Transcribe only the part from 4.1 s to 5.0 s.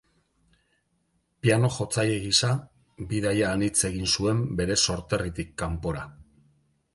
zuen bere